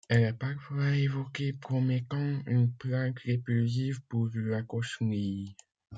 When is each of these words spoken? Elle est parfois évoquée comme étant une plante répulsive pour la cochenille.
Elle 0.09 0.23
est 0.23 0.33
parfois 0.33 0.95
évoquée 0.95 1.53
comme 1.61 1.91
étant 1.91 2.39
une 2.47 2.71
plante 2.73 3.19
répulsive 3.19 4.01
pour 4.09 4.31
la 4.33 4.63
cochenille. 4.63 5.55